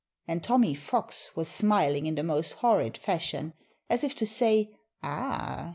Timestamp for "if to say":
4.03-4.71